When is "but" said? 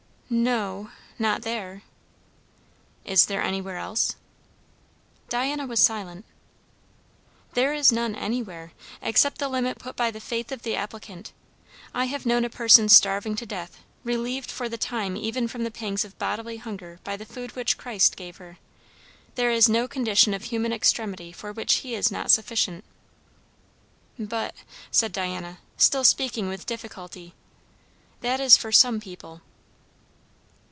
24.17-24.55